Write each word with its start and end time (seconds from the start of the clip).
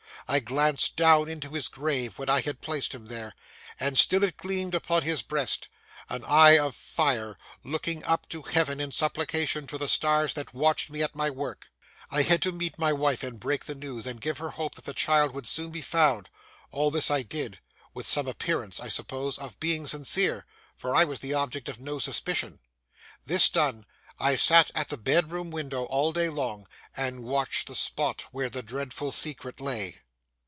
I 0.27 0.39
glanced 0.39 0.95
down 0.95 1.27
into 1.27 1.49
his 1.49 1.67
grave 1.67 2.17
when 2.17 2.29
I 2.29 2.39
had 2.39 2.61
placed 2.61 2.95
him 2.95 3.07
there, 3.07 3.35
and 3.77 3.97
still 3.97 4.23
it 4.23 4.37
gleamed 4.37 4.73
upon 4.73 5.01
his 5.01 5.21
breast; 5.21 5.67
an 6.07 6.23
eye 6.23 6.57
of 6.57 6.73
fire 6.73 7.37
looking 7.65 8.01
up 8.05 8.29
to 8.29 8.43
Heaven 8.43 8.79
in 8.79 8.93
supplication 8.93 9.67
to 9.67 9.77
the 9.77 9.89
stars 9.89 10.33
that 10.35 10.53
watched 10.53 10.89
me 10.89 11.01
at 11.03 11.15
my 11.15 11.29
work. 11.29 11.67
I 12.09 12.21
had 12.21 12.41
to 12.43 12.53
meet 12.53 12.77
my 12.79 12.93
wife, 12.93 13.23
and 13.23 13.41
break 13.41 13.65
the 13.65 13.75
news, 13.75 14.07
and 14.07 14.21
give 14.21 14.37
her 14.37 14.51
hope 14.51 14.75
that 14.75 14.85
the 14.85 14.93
child 14.93 15.33
would 15.33 15.47
soon 15.47 15.69
be 15.69 15.81
found. 15.81 16.29
All 16.69 16.91
this 16.91 17.11
I 17.11 17.23
did,—with 17.23 18.07
some 18.07 18.27
appearance, 18.29 18.79
I 18.79 18.87
suppose, 18.87 19.37
of 19.37 19.59
being 19.59 19.85
sincere, 19.85 20.45
for 20.77 20.95
I 20.95 21.03
was 21.03 21.19
the 21.19 21.33
object 21.33 21.67
of 21.67 21.77
no 21.81 21.99
suspicion. 21.99 22.59
This 23.25 23.49
done, 23.49 23.85
I 24.17 24.37
sat 24.37 24.71
at 24.75 24.87
the 24.87 24.97
bedroom 24.97 25.51
window 25.51 25.83
all 25.85 26.13
day 26.13 26.29
long, 26.29 26.67
and 26.95 27.23
watched 27.25 27.67
the 27.67 27.75
spot 27.75 28.21
where 28.31 28.49
the 28.49 28.63
dreadful 28.63 29.11
secret 29.11 29.59
lay. 29.59 29.97